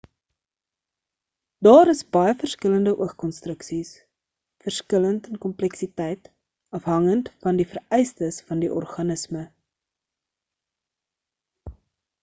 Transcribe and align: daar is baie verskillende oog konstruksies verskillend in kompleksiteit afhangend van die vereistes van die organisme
daar 1.67 1.91
is 1.91 1.99
baie 2.15 2.31
verskillende 2.43 2.93
oog 3.05 3.13
konstruksies 3.23 3.91
verskillend 4.69 5.29
in 5.33 5.37
kompleksiteit 5.45 6.31
afhangend 6.79 7.31
van 7.45 7.61
die 7.63 7.69
vereistes 7.77 8.41
van 8.51 8.65
die 8.67 8.73
organisme 8.81 9.45